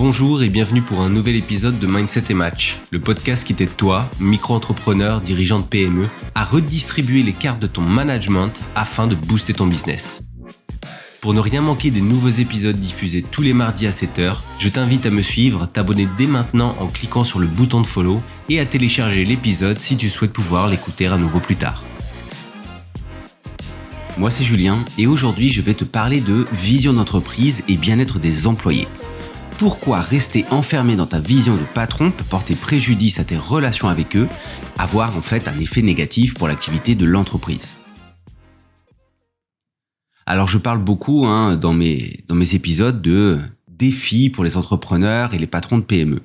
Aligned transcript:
Bonjour 0.00 0.44
et 0.44 0.48
bienvenue 0.48 0.80
pour 0.80 1.00
un 1.00 1.08
nouvel 1.08 1.34
épisode 1.34 1.80
de 1.80 1.88
Mindset 1.88 2.30
et 2.30 2.34
Match, 2.34 2.78
le 2.92 3.00
podcast 3.00 3.44
qui 3.44 3.52
t'aide 3.52 3.76
toi, 3.76 4.08
micro-entrepreneur, 4.20 5.20
dirigeant 5.20 5.58
de 5.58 5.64
PME, 5.64 6.06
à 6.36 6.44
redistribuer 6.44 7.24
les 7.24 7.32
cartes 7.32 7.60
de 7.60 7.66
ton 7.66 7.82
management 7.82 8.62
afin 8.76 9.08
de 9.08 9.16
booster 9.16 9.54
ton 9.54 9.66
business. 9.66 10.22
Pour 11.20 11.34
ne 11.34 11.40
rien 11.40 11.62
manquer 11.62 11.90
des 11.90 12.00
nouveaux 12.00 12.28
épisodes 12.28 12.78
diffusés 12.78 13.22
tous 13.22 13.42
les 13.42 13.52
mardis 13.52 13.88
à 13.88 13.90
7h, 13.90 14.36
je 14.60 14.68
t'invite 14.68 15.04
à 15.04 15.10
me 15.10 15.20
suivre, 15.20 15.66
t'abonner 15.66 16.06
dès 16.16 16.28
maintenant 16.28 16.76
en 16.78 16.86
cliquant 16.86 17.24
sur 17.24 17.40
le 17.40 17.48
bouton 17.48 17.80
de 17.80 17.86
follow 17.86 18.22
et 18.48 18.60
à 18.60 18.66
télécharger 18.66 19.24
l'épisode 19.24 19.80
si 19.80 19.96
tu 19.96 20.08
souhaites 20.08 20.32
pouvoir 20.32 20.68
l'écouter 20.68 21.08
à 21.08 21.18
nouveau 21.18 21.40
plus 21.40 21.56
tard. 21.56 21.82
Moi 24.16 24.30
c'est 24.30 24.44
Julien 24.44 24.78
et 24.96 25.08
aujourd'hui 25.08 25.48
je 25.48 25.60
vais 25.60 25.74
te 25.74 25.84
parler 25.84 26.20
de 26.20 26.46
vision 26.52 26.92
d'entreprise 26.92 27.64
et 27.68 27.76
bien-être 27.76 28.20
des 28.20 28.46
employés 28.46 28.86
pourquoi 29.58 29.98
rester 29.98 30.44
enfermé 30.52 30.94
dans 30.94 31.06
ta 31.06 31.18
vision 31.18 31.56
de 31.56 31.64
patron 31.74 32.12
peut 32.12 32.24
porter 32.24 32.54
préjudice 32.54 33.18
à 33.18 33.24
tes 33.24 33.36
relations 33.36 33.88
avec 33.88 34.16
eux, 34.16 34.28
avoir 34.78 35.16
en 35.16 35.20
fait 35.20 35.48
un 35.48 35.58
effet 35.58 35.82
négatif 35.82 36.34
pour 36.34 36.46
l'activité 36.46 36.94
de 36.94 37.04
l'entreprise? 37.04 37.74
Alors 40.26 40.46
je 40.46 40.58
parle 40.58 40.78
beaucoup 40.78 41.26
hein, 41.26 41.56
dans, 41.56 41.72
mes, 41.72 42.22
épisodes 42.54 43.02
de 43.02 43.40
défis 43.66 44.30
pour 44.30 44.44
les 44.44 44.56
entrepreneurs 44.56 45.34
et 45.34 45.38
les 45.38 45.46
patrons 45.48 45.78
de 45.78 45.84
PME. 45.84 46.20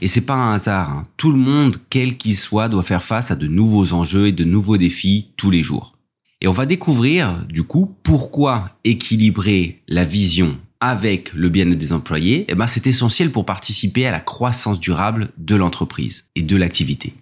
Et 0.00 0.08
c'est 0.08 0.22
pas 0.22 0.34
un 0.34 0.54
hasard. 0.54 0.90
Hein. 0.90 1.06
Tout 1.16 1.30
le 1.30 1.38
monde, 1.38 1.76
quel 1.88 2.16
qu'il 2.16 2.36
soit, 2.36 2.68
doit 2.68 2.82
faire 2.82 3.02
face 3.02 3.30
à 3.30 3.36
de 3.36 3.46
nouveaux 3.46 3.92
enjeux 3.92 4.26
et 4.26 4.32
de 4.32 4.44
nouveaux 4.44 4.78
défis 4.78 5.28
tous 5.36 5.50
les 5.50 5.62
jours. 5.62 5.98
Et 6.40 6.48
on 6.48 6.52
va 6.52 6.66
découvrir, 6.66 7.46
du 7.46 7.62
coup, 7.62 7.94
pourquoi 8.02 8.70
équilibrer 8.82 9.82
la 9.86 10.04
vision 10.04 10.58
avec 10.82 11.32
le 11.32 11.48
bien-être 11.48 11.78
des 11.78 11.92
employés, 11.92 12.44
eh 12.48 12.56
ben 12.56 12.66
c'est 12.66 12.88
essentiel 12.88 13.30
pour 13.30 13.46
participer 13.46 14.04
à 14.04 14.10
la 14.10 14.18
croissance 14.18 14.80
durable 14.80 15.30
de 15.38 15.54
l'entreprise 15.54 16.24
et 16.34 16.42
de 16.42 16.56
l'activité. 16.56 17.14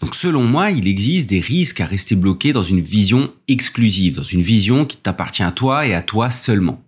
Donc 0.00 0.14
selon 0.14 0.44
moi, 0.44 0.70
il 0.70 0.86
existe 0.86 1.28
des 1.28 1.40
risques 1.40 1.80
à 1.80 1.86
rester 1.86 2.14
bloqué 2.14 2.52
dans 2.52 2.62
une 2.62 2.80
vision 2.80 3.32
exclusive, 3.48 4.14
dans 4.14 4.22
une 4.22 4.42
vision 4.42 4.84
qui 4.84 4.96
t'appartient 4.96 5.42
à 5.42 5.50
toi 5.50 5.86
et 5.86 5.92
à 5.92 6.02
toi 6.02 6.30
seulement. 6.30 6.84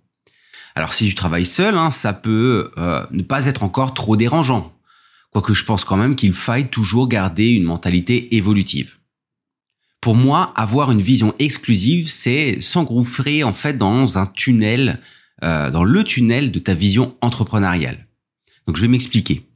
Alors 0.77 0.93
si 0.93 1.09
tu 1.09 1.17
travailles 1.17 1.45
seul, 1.45 1.77
hein, 1.77 1.91
ça 1.91 2.13
peut 2.13 2.71
euh, 2.79 3.05
ne 3.11 3.23
pas 3.23 3.47
être 3.47 3.65
encore 3.65 3.93
trop 3.93 4.17
dérangeant. 4.17 4.73
Quoique 5.33 5.55
je 5.55 5.65
pense 5.65 5.85
quand 5.85 5.97
même 5.97 6.15
qu'il 6.15 6.35
faille 6.35 6.69
toujours 6.69 7.09
garder 7.09 7.49
une 7.49 7.65
mentalité 7.65 8.37
évolutive. 8.37 8.99
Pour 10.01 10.15
moi, 10.15 10.53
avoir 10.55 10.93
une 10.93 11.01
vision 11.01 11.35
exclusive, 11.41 12.13
c'est 12.13 12.61
s'engouffrer 12.61 13.43
en 13.43 13.53
fait 13.53 13.77
dans 13.77 14.19
un 14.19 14.27
tunnel 14.27 15.01
euh, 15.45 15.71
dans 15.71 15.85
le 15.85 16.05
tunnel 16.05 16.51
de 16.51 16.59
ta 16.59 16.75
vision 16.75 17.15
entrepreneuriale. 17.21 18.07
Donc 18.67 18.77
je 18.77 18.83
vais 18.83 18.89
m'expliquer. 18.89 19.47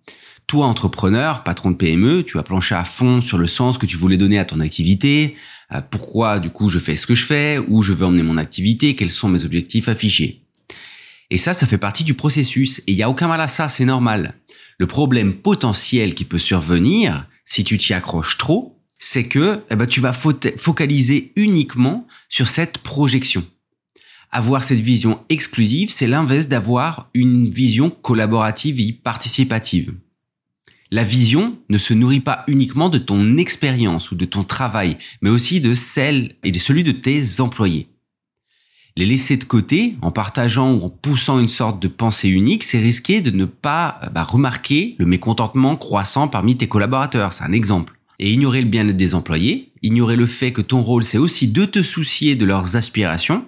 Toi, 0.46 0.66
entrepreneur, 0.66 1.44
patron 1.44 1.70
de 1.70 1.76
PME, 1.76 2.24
tu 2.24 2.38
as 2.38 2.42
planché 2.42 2.74
à 2.74 2.84
fond 2.84 3.22
sur 3.22 3.38
le 3.38 3.46
sens 3.46 3.78
que 3.78 3.86
tu 3.86 3.96
voulais 3.96 4.16
donner 4.16 4.38
à 4.38 4.44
ton 4.44 4.60
activité, 4.60 5.36
euh, 5.72 5.80
pourquoi 5.88 6.40
du 6.40 6.50
coup 6.50 6.68
je 6.68 6.78
fais 6.78 6.96
ce 6.96 7.06
que 7.06 7.14
je 7.14 7.24
fais, 7.24 7.58
où 7.58 7.82
je 7.82 7.92
veux 7.92 8.04
emmener 8.04 8.24
mon 8.24 8.36
activité, 8.36 8.96
quels 8.96 9.10
sont 9.10 9.28
mes 9.28 9.44
objectifs 9.44 9.88
affichés? 9.88 10.42
Et 11.30 11.38
ça, 11.38 11.54
ça 11.54 11.66
fait 11.66 11.78
partie 11.78 12.02
du 12.02 12.14
processus, 12.14 12.80
et 12.80 12.92
il 12.92 12.96
n'y 12.96 13.04
a 13.04 13.10
aucun 13.10 13.28
mal 13.28 13.40
à 13.40 13.46
ça, 13.46 13.68
c'est 13.68 13.84
normal. 13.84 14.34
Le 14.78 14.86
problème 14.88 15.34
potentiel 15.34 16.14
qui 16.14 16.24
peut 16.24 16.38
survenir, 16.38 17.28
si 17.44 17.62
tu 17.62 17.78
t'y 17.78 17.94
accroches 17.94 18.36
trop, 18.36 18.80
c'est 18.98 19.24
que 19.24 19.62
eh 19.70 19.76
ben, 19.76 19.86
tu 19.86 20.00
vas 20.00 20.12
focaliser 20.12 21.32
uniquement 21.36 22.06
sur 22.28 22.48
cette 22.48 22.78
projection. 22.78 23.44
Avoir 24.32 24.62
cette 24.62 24.80
vision 24.80 25.20
exclusive, 25.28 25.90
c'est 25.90 26.06
l'inverse 26.06 26.46
d'avoir 26.46 27.10
une 27.14 27.48
vision 27.48 27.90
collaborative 27.90 28.78
et 28.78 28.92
participative. 28.92 29.94
La 30.92 31.02
vision 31.02 31.58
ne 31.68 31.78
se 31.78 31.94
nourrit 31.94 32.20
pas 32.20 32.44
uniquement 32.46 32.88
de 32.88 32.98
ton 32.98 33.36
expérience 33.38 34.12
ou 34.12 34.14
de 34.14 34.24
ton 34.24 34.44
travail, 34.44 34.98
mais 35.20 35.30
aussi 35.30 35.60
de 35.60 35.74
celle 35.74 36.32
et 36.44 36.52
de 36.52 36.58
celui 36.58 36.84
de 36.84 36.92
tes 36.92 37.40
employés. 37.40 37.88
Les 38.96 39.06
laisser 39.06 39.36
de 39.36 39.44
côté 39.44 39.96
en 40.02 40.10
partageant 40.10 40.74
ou 40.74 40.84
en 40.84 40.90
poussant 40.90 41.38
une 41.38 41.48
sorte 41.48 41.80
de 41.80 41.88
pensée 41.88 42.28
unique, 42.28 42.64
c'est 42.64 42.78
risquer 42.78 43.20
de 43.20 43.30
ne 43.30 43.44
pas 43.44 44.00
bah, 44.12 44.24
remarquer 44.24 44.96
le 44.98 45.06
mécontentement 45.06 45.76
croissant 45.76 46.28
parmi 46.28 46.56
tes 46.56 46.68
collaborateurs. 46.68 47.32
C'est 47.32 47.44
un 47.44 47.52
exemple. 47.52 47.94
Et 48.18 48.32
ignorer 48.32 48.60
le 48.60 48.68
bien-être 48.68 48.96
des 48.96 49.14
employés, 49.14 49.72
ignorer 49.82 50.16
le 50.16 50.26
fait 50.26 50.52
que 50.52 50.60
ton 50.60 50.82
rôle 50.82 51.04
c'est 51.04 51.18
aussi 51.18 51.48
de 51.48 51.64
te 51.64 51.82
soucier 51.82 52.36
de 52.36 52.44
leurs 52.44 52.76
aspirations, 52.76 53.46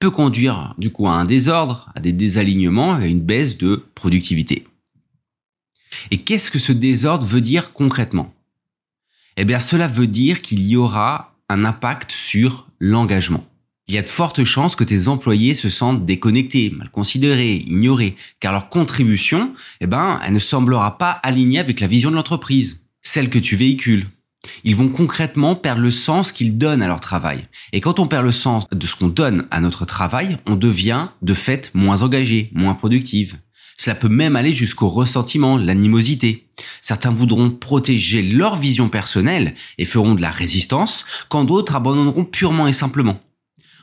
peut 0.00 0.10
conduire 0.10 0.74
du 0.78 0.90
coup 0.90 1.06
à 1.06 1.12
un 1.12 1.26
désordre, 1.26 1.90
à 1.94 2.00
des 2.00 2.12
désalignements, 2.12 2.94
à 2.94 3.06
une 3.06 3.20
baisse 3.20 3.58
de 3.58 3.84
productivité. 3.94 4.66
Et 6.10 6.16
qu'est-ce 6.16 6.50
que 6.50 6.58
ce 6.58 6.72
désordre 6.72 7.26
veut 7.26 7.42
dire 7.42 7.72
concrètement? 7.72 8.34
Eh 9.36 9.44
bien 9.44 9.60
cela 9.60 9.86
veut 9.86 10.06
dire 10.06 10.42
qu'il 10.42 10.66
y 10.66 10.76
aura 10.76 11.36
un 11.48 11.64
impact 11.64 12.10
sur 12.12 12.66
l'engagement. 12.80 13.46
Il 13.88 13.94
y 13.94 13.98
a 13.98 14.02
de 14.02 14.08
fortes 14.08 14.44
chances 14.44 14.76
que 14.76 14.84
tes 14.84 15.08
employés 15.08 15.54
se 15.54 15.68
sentent 15.68 16.04
déconnectés, 16.04 16.70
mal 16.70 16.90
considérés, 16.90 17.56
ignorés, 17.56 18.14
car 18.38 18.52
leur 18.52 18.68
contribution, 18.68 19.52
eh 19.80 19.86
ben, 19.86 20.20
elle 20.24 20.32
ne 20.32 20.38
semblera 20.38 20.96
pas 20.96 21.10
alignée 21.10 21.58
avec 21.58 21.80
la 21.80 21.88
vision 21.88 22.10
de 22.10 22.14
l'entreprise, 22.14 22.84
celle 23.02 23.28
que 23.28 23.38
tu 23.38 23.56
véhicules. 23.56 24.06
Ils 24.64 24.76
vont 24.76 24.88
concrètement 24.88 25.54
perdre 25.54 25.82
le 25.82 25.90
sens 25.90 26.32
qu'ils 26.32 26.58
donnent 26.58 26.82
à 26.82 26.88
leur 26.88 27.00
travail. 27.00 27.46
Et 27.72 27.80
quand 27.80 27.98
on 27.98 28.06
perd 28.06 28.24
le 28.24 28.32
sens 28.32 28.66
de 28.70 28.86
ce 28.86 28.96
qu'on 28.96 29.08
donne 29.08 29.46
à 29.50 29.60
notre 29.60 29.84
travail, 29.84 30.38
on 30.46 30.56
devient 30.56 31.08
de 31.22 31.34
fait 31.34 31.70
moins 31.74 32.02
engagé, 32.02 32.50
moins 32.54 32.74
productif. 32.74 33.36
Cela 33.76 33.96
peut 33.96 34.08
même 34.08 34.36
aller 34.36 34.52
jusqu'au 34.52 34.88
ressentiment, 34.88 35.56
l'animosité. 35.56 36.46
Certains 36.82 37.12
voudront 37.12 37.50
protéger 37.50 38.20
leur 38.22 38.56
vision 38.56 38.90
personnelle 38.90 39.54
et 39.78 39.86
feront 39.86 40.14
de 40.14 40.20
la 40.20 40.30
résistance, 40.30 41.04
quand 41.30 41.44
d'autres 41.44 41.76
abandonneront 41.76 42.26
purement 42.26 42.68
et 42.68 42.74
simplement. 42.74 43.20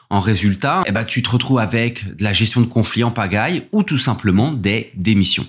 En 0.09 0.19
résultat, 0.19 0.83
eh 0.85 0.91
ben, 0.91 1.03
tu 1.03 1.23
te 1.23 1.29
retrouves 1.29 1.59
avec 1.59 2.15
de 2.15 2.23
la 2.23 2.31
gestion 2.31 2.61
de 2.61 2.67
conflits 2.67 3.03
en 3.03 3.11
pagaille 3.11 3.67
ou 3.71 3.83
tout 3.83 3.97
simplement 3.97 4.53
des 4.53 4.91
démissions. 4.95 5.47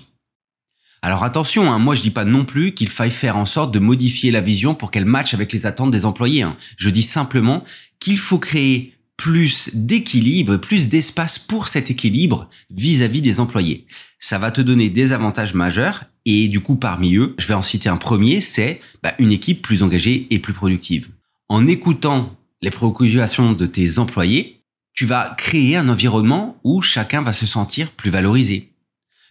Alors 1.01 1.23
attention, 1.23 1.71
hein, 1.71 1.79
moi 1.79 1.95
je 1.95 2.01
dis 2.01 2.11
pas 2.11 2.25
non 2.25 2.43
plus 2.43 2.73
qu'il 2.73 2.89
faille 2.89 3.11
faire 3.11 3.37
en 3.37 3.45
sorte 3.45 3.73
de 3.73 3.79
modifier 3.79 4.31
la 4.31 4.41
vision 4.41 4.75
pour 4.75 4.91
qu'elle 4.91 5.05
matche 5.05 5.33
avec 5.33 5.53
les 5.53 5.65
attentes 5.65 5.91
des 5.91 6.05
employés. 6.05 6.41
Hein. 6.41 6.57
Je 6.77 6.89
dis 6.89 7.03
simplement 7.03 7.63
qu'il 7.99 8.17
faut 8.17 8.39
créer 8.39 8.93
plus 9.15 9.71
d'équilibre, 9.73 10.57
plus 10.57 10.87
d'espace 10.89 11.39
pour 11.39 11.67
cet 11.67 11.91
équilibre 11.91 12.49
vis-à-vis 12.69 13.21
des 13.21 13.39
employés. 13.39 13.85
Ça 14.17 14.37
va 14.37 14.51
te 14.51 14.61
donner 14.61 14.89
des 14.89 15.11
avantages 15.11 15.53
majeurs 15.53 16.05
et 16.25 16.47
du 16.47 16.59
coup 16.59 16.75
parmi 16.75 17.15
eux, 17.15 17.35
je 17.37 17.47
vais 17.47 17.53
en 17.53 17.61
citer 17.61 17.89
un 17.89 17.97
premier, 17.97 18.41
c'est 18.41 18.79
bah, 19.03 19.13
une 19.19 19.31
équipe 19.31 19.61
plus 19.61 19.83
engagée 19.83 20.27
et 20.29 20.39
plus 20.39 20.53
productive. 20.53 21.09
En 21.47 21.67
écoutant 21.67 22.35
les 22.61 22.71
préoccupations 22.71 23.53
de 23.53 23.65
tes 23.65 23.99
employés, 23.99 24.63
tu 24.93 25.05
vas 25.05 25.33
créer 25.37 25.77
un 25.77 25.87
environnement 25.87 26.57
où 26.63 26.81
chacun 26.81 27.21
va 27.21 27.31
se 27.31 27.45
sentir 27.45 27.91
plus 27.91 28.11
valorisé, 28.11 28.73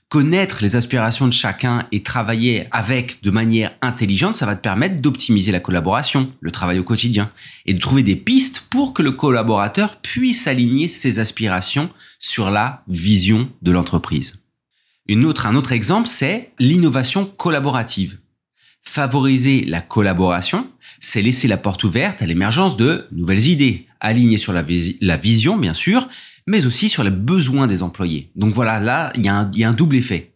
connaître 0.08 0.58
les 0.62 0.74
aspirations 0.76 1.26
de 1.26 1.32
chacun 1.32 1.86
et 1.92 2.02
travailler 2.02 2.66
avec 2.70 3.22
de 3.22 3.30
manière 3.30 3.74
intelligente, 3.82 4.34
ça 4.34 4.46
va 4.46 4.56
te 4.56 4.62
permettre 4.62 5.00
d'optimiser 5.00 5.52
la 5.52 5.60
collaboration, 5.60 6.32
le 6.40 6.50
travail 6.50 6.78
au 6.78 6.84
quotidien, 6.84 7.30
et 7.66 7.74
de 7.74 7.78
trouver 7.78 8.02
des 8.02 8.16
pistes 8.16 8.60
pour 8.70 8.94
que 8.94 9.02
le 9.02 9.12
collaborateur 9.12 10.00
puisse 10.00 10.46
aligner 10.46 10.88
ses 10.88 11.18
aspirations 11.18 11.90
sur 12.18 12.50
la 12.50 12.84
vision 12.88 13.50
de 13.60 13.70
l'entreprise. 13.70 14.38
Une 15.06 15.24
autre, 15.24 15.46
un 15.46 15.56
autre 15.56 15.72
exemple, 15.72 16.08
c'est 16.08 16.52
l'innovation 16.58 17.26
collaborative. 17.26 18.18
Favoriser 18.80 19.64
la 19.66 19.82
collaboration, 19.82 20.70
c'est 21.00 21.20
laisser 21.20 21.48
la 21.48 21.58
porte 21.58 21.84
ouverte 21.84 22.22
à 22.22 22.26
l'émergence 22.26 22.76
de 22.76 23.06
nouvelles 23.12 23.46
idées, 23.46 23.86
alignées 24.00 24.38
sur 24.38 24.54
la, 24.54 24.64
la 25.00 25.16
vision, 25.16 25.58
bien 25.58 25.74
sûr, 25.74 26.08
mais 26.48 26.64
aussi 26.64 26.88
sur 26.88 27.04
les 27.04 27.10
besoins 27.10 27.66
des 27.66 27.82
employés. 27.82 28.30
Donc 28.34 28.54
voilà, 28.54 28.80
là, 28.80 29.12
il 29.16 29.24
y, 29.24 29.28
a 29.28 29.36
un, 29.36 29.72
double 29.74 29.96
effet. 29.96 30.32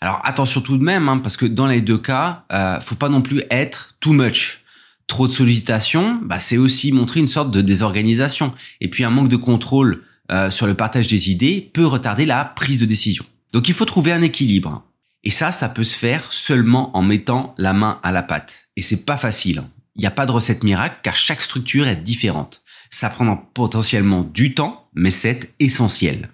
Alors 0.00 0.22
attention 0.24 0.62
tout 0.62 0.78
de 0.78 0.82
même, 0.82 1.10
hein, 1.10 1.18
parce 1.18 1.36
que 1.36 1.44
dans 1.44 1.66
les 1.66 1.82
deux 1.82 1.98
cas, 1.98 2.44
euh, 2.50 2.80
faut 2.80 2.94
pas 2.94 3.10
non 3.10 3.20
plus 3.20 3.42
être 3.50 3.96
too 4.00 4.14
much. 4.14 4.62
Trop 5.06 5.26
de 5.28 5.32
sollicitations, 5.32 6.18
bah, 6.22 6.38
c'est 6.38 6.56
aussi 6.56 6.90
montrer 6.90 7.20
une 7.20 7.28
sorte 7.28 7.50
de 7.50 7.60
désorganisation. 7.60 8.54
Et 8.80 8.88
puis 8.88 9.04
un 9.04 9.10
manque 9.10 9.28
de 9.28 9.36
contrôle 9.36 10.02
euh, 10.32 10.50
sur 10.50 10.66
le 10.66 10.72
partage 10.72 11.06
des 11.06 11.30
idées 11.30 11.70
peut 11.72 11.84
retarder 11.84 12.24
la 12.24 12.46
prise 12.46 12.80
de 12.80 12.86
décision. 12.86 13.26
Donc 13.52 13.68
il 13.68 13.74
faut 13.74 13.84
trouver 13.84 14.12
un 14.12 14.22
équilibre. 14.22 14.84
Et 15.22 15.30
ça, 15.30 15.52
ça 15.52 15.68
peut 15.68 15.84
se 15.84 15.96
faire 15.96 16.32
seulement 16.32 16.96
en 16.96 17.02
mettant 17.02 17.54
la 17.58 17.74
main 17.74 18.00
à 18.02 18.10
la 18.10 18.22
pâte. 18.22 18.68
Et 18.76 18.80
c'est 18.80 19.04
pas 19.04 19.18
facile. 19.18 19.64
Il 19.96 20.00
n'y 20.00 20.06
a 20.06 20.12
pas 20.12 20.24
de 20.24 20.32
recette 20.32 20.64
miracle 20.64 21.00
car 21.02 21.14
chaque 21.14 21.42
structure 21.42 21.86
est 21.88 21.96
différente. 21.96 22.59
Ça 22.90 23.08
prend 23.08 23.36
potentiellement 23.36 24.22
du 24.22 24.54
temps, 24.54 24.88
mais 24.94 25.10
c'est 25.10 25.54
essentiel. 25.60 26.28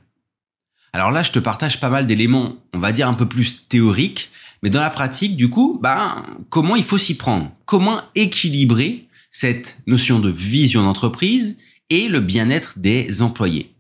Alors 0.93 1.11
là, 1.11 1.23
je 1.23 1.31
te 1.31 1.39
partage 1.39 1.79
pas 1.79 1.91
mal 1.91 2.07
d'éléments, 2.07 2.57
on 2.73 2.79
va 2.79 2.93
dire 2.93 3.09
un 3.09 3.15
peu 3.15 3.27
plus 3.27 3.69
théoriques, 3.69 4.31
mais 4.63 4.71
dans 4.71 4.81
la 4.81 4.91
pratique, 4.91 5.37
du 5.37 5.51
coup, 5.51 5.79
ben, 5.83 6.25
comment 6.49 6.77
il 6.77 6.85
faut 6.85 6.99
s'y 6.99 7.17
prendre? 7.17 7.53
Comment 7.67 8.01
équilibrer 8.15 9.07
cette 9.29 9.79
notion 9.87 10.19
de 10.19 10.31
vision 10.31 10.83
d'entreprise 10.83 11.59
et 11.91 12.09
le 12.09 12.21
bien-être 12.21 12.79
des 12.79 13.21
employés? 13.21 13.75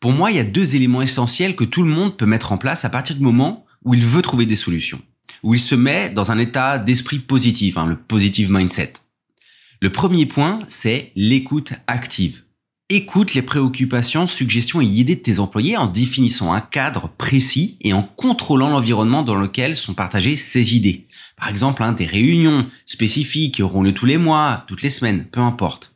Pour 0.00 0.12
moi, 0.12 0.30
il 0.30 0.36
y 0.36 0.40
a 0.40 0.44
deux 0.44 0.76
éléments 0.76 1.02
essentiels 1.02 1.56
que 1.56 1.64
tout 1.64 1.82
le 1.82 1.90
monde 1.90 2.16
peut 2.16 2.26
mettre 2.26 2.52
en 2.52 2.58
place 2.58 2.84
à 2.84 2.90
partir 2.90 3.16
du 3.16 3.22
moment 3.22 3.64
où 3.84 3.94
il 3.94 4.04
veut 4.04 4.22
trouver 4.22 4.46
des 4.46 4.54
solutions, 4.54 5.00
où 5.42 5.54
il 5.54 5.60
se 5.60 5.74
met 5.74 6.10
dans 6.10 6.30
un 6.30 6.38
état 6.38 6.78
d'esprit 6.78 7.18
positif, 7.18 7.78
hein, 7.78 7.86
le 7.86 7.96
positive 7.96 8.52
mindset. 8.52 8.92
Le 9.80 9.92
premier 9.92 10.26
point, 10.26 10.58
c'est 10.66 11.12
l'écoute 11.14 11.72
active. 11.86 12.42
Écoute 12.88 13.34
les 13.34 13.42
préoccupations, 13.42 14.26
suggestions 14.26 14.80
et 14.80 14.86
idées 14.86 15.14
de 15.14 15.20
tes 15.20 15.38
employés 15.38 15.76
en 15.76 15.86
définissant 15.86 16.52
un 16.52 16.60
cadre 16.60 17.10
précis 17.16 17.76
et 17.80 17.92
en 17.92 18.02
contrôlant 18.02 18.70
l'environnement 18.70 19.22
dans 19.22 19.36
lequel 19.36 19.76
sont 19.76 19.94
partagées 19.94 20.34
ces 20.34 20.74
idées. 20.74 21.06
Par 21.36 21.48
exemple, 21.48 21.84
hein, 21.84 21.92
des 21.92 22.06
réunions 22.06 22.66
spécifiques 22.86 23.54
qui 23.54 23.62
auront 23.62 23.82
lieu 23.82 23.94
tous 23.94 24.06
les 24.06 24.16
mois, 24.16 24.64
toutes 24.66 24.82
les 24.82 24.90
semaines, 24.90 25.26
peu 25.30 25.40
importe. 25.40 25.92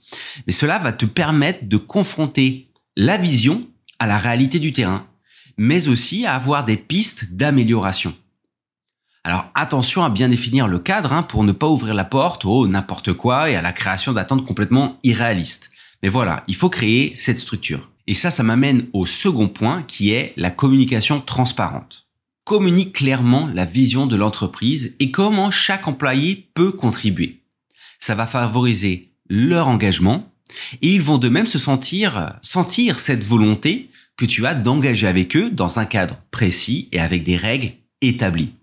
Mais 0.47 0.53
cela 0.53 0.79
va 0.79 0.93
te 0.93 1.07
permettre 1.07 1.67
de 1.67 1.77
confronter 1.77 2.69
la 2.97 3.17
vision 3.17 3.67
à 3.99 4.07
la 4.07 4.19
réalité 4.19 4.61
du 4.61 4.71
terrain, 4.71 5.09
mais 5.57 5.89
aussi 5.89 6.25
à 6.25 6.37
avoir 6.37 6.65
des 6.65 6.77
pistes 6.77 7.35
d'amélioration. 7.35 8.15
Alors 9.25 9.47
attention 9.55 10.05
à 10.05 10.11
bien 10.11 10.29
définir 10.29 10.67
le 10.67 10.81
cadre 10.81 11.13
hein, 11.13 11.23
pour 11.23 11.45
ne 11.45 11.53
pas 11.53 11.69
ouvrir 11.69 11.95
la 11.95 12.05
porte 12.05 12.45
au 12.45 12.67
n'importe 12.67 13.13
quoi 13.13 13.51
et 13.51 13.57
à 13.57 13.63
la 13.63 13.73
création 13.73 14.13
d'attentes 14.13 14.45
complètement 14.45 14.99
irréalistes. 15.05 15.71
Mais 16.03 16.09
voilà, 16.09 16.43
il 16.49 16.57
faut 16.57 16.71
créer 16.71 17.13
cette 17.15 17.39
structure. 17.39 17.91
Et 18.09 18.15
ça, 18.15 18.33
ça 18.33 18.43
m'amène 18.43 18.87
au 18.93 19.07
second 19.07 19.49
point 19.49 19.85
qui 19.85 20.11
est 20.11 20.33
la 20.37 20.51
communication 20.51 21.21
transparente. 21.21 22.09
Communique 22.45 22.95
clairement 22.97 23.49
la 23.55 23.65
vision 23.65 24.07
de 24.07 24.17
l'entreprise 24.17 24.97
et 24.99 25.13
comment 25.13 25.53
chaque 25.53 25.87
employé 25.87 26.49
peut 26.55 26.73
contribuer. 26.73 27.43
Ça 28.01 28.17
va 28.17 28.27
favoriser 28.27 29.13
leur 29.29 29.69
engagement 29.69 30.33
et 30.83 30.93
ils 30.93 31.01
vont 31.01 31.19
de 31.19 31.29
même 31.29 31.47
se 31.47 31.61
sentir, 31.61 32.35
sentir 32.43 32.99
cette 32.99 33.23
volonté 33.23 33.89
que 34.17 34.27
tu 34.27 34.45
as 34.47 34.55
d'engager 34.55 35.07
avec 35.07 35.37
eux 35.37 35.51
dans 35.51 35.79
un 35.79 35.85
cadre 35.85 36.17
précis 36.33 36.89
et 36.91 36.99
avec 36.99 37.23
des 37.23 37.37
règles 37.37 37.75
établies. 38.01 38.55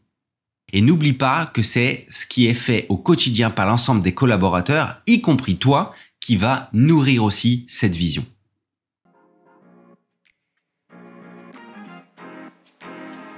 Et 0.74 0.82
n'oublie 0.82 1.14
pas 1.14 1.46
que 1.46 1.62
c'est 1.62 2.06
ce 2.10 2.26
qui 2.26 2.48
est 2.48 2.54
fait 2.54 2.86
au 2.90 2.98
quotidien 2.98 3.50
par 3.50 3.66
l'ensemble 3.66 4.02
des 4.02 4.14
collaborateurs, 4.14 5.02
y 5.08 5.22
compris 5.22 5.58
toi, 5.58 5.94
qui 6.20 6.36
va 6.36 6.70
nourrir 6.74 7.24
aussi 7.24 7.66
cette 7.68 7.96
vision. 7.96 8.26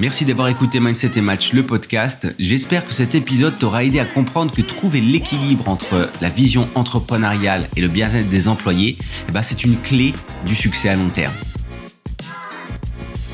Merci 0.02 0.26
d'avoir 0.26 0.48
écouté 0.48 0.80
Mindset 0.80 1.12
et 1.16 1.22
Match, 1.22 1.54
le 1.54 1.64
podcast. 1.64 2.34
J'espère 2.40 2.88
que 2.88 2.92
cet 2.92 3.14
épisode 3.14 3.60
t'aura 3.60 3.84
aidé 3.84 4.00
à 4.00 4.06
comprendre 4.06 4.52
que 4.52 4.64
trouver 4.64 5.00
l'équilibre 5.00 5.70
entre 5.70 6.10
la 6.22 6.30
vision 6.30 6.68
entrepreneuriale 6.74 7.70
et 7.76 7.82
le 7.82 7.88
bien-être 7.88 8.28
des 8.28 8.48
employés, 8.48 8.98
eh 9.30 9.32
ben, 9.32 9.44
c'est 9.44 9.64
une 9.64 9.80
clé 9.80 10.14
du 10.44 10.56
succès 10.56 10.90
à 10.90 10.96
long 10.96 11.10
terme. 11.10 11.34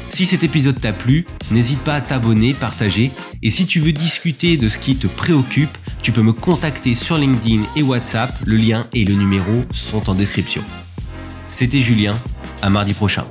Si 0.10 0.26
cet 0.26 0.44
épisode 0.44 0.80
t'a 0.80 0.94
plu, 0.94 1.26
n'hésite 1.52 1.80
pas 1.80 1.96
à 1.96 2.02
t'abonner, 2.02 2.54
partager, 2.54 3.12
et 3.44 3.52
si 3.52 3.66
tu 3.66 3.80
veux 3.80 3.92
discuter 3.92 4.58
de 4.58 4.70
ce 4.70 4.80
qui 4.80 4.96
te 4.96 5.08
préoccupe, 5.08 5.78
tu 6.02 6.12
peux 6.12 6.24
me 6.24 6.34
contacter 6.34 6.96
sur 6.96 7.18
LinkedIn 7.18 7.64
et 7.76 7.84
WhatsApp, 7.84 8.34
le 8.46 8.58
lien 8.58 8.88
et 8.94 9.06
le 9.06 9.14
numéro 9.14 9.64
sont 9.72 10.10
en 10.10 10.16
description. 10.16 10.64
C'était 11.50 11.82
Julien, 11.82 12.20
à 12.62 12.70
mardi 12.70 12.94
prochain. 12.94 13.26